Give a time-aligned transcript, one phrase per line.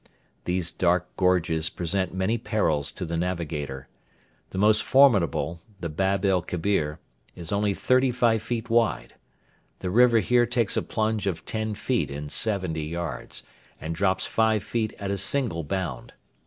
[0.45, 3.87] These dark gorges present many perils to the navigator.
[4.49, 6.97] The most formidable, the Bab el Kebir,
[7.35, 9.13] is only thirty five feet wide.
[9.77, 13.43] The river here takes a plunge of ten feet in seventy yards,
[13.79, 16.13] and drops five feet at a single bound.